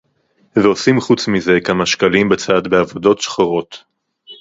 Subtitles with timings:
[0.63, 3.83] ועושים חוץ מזה כמה שקלים בצד בעבודות שחורות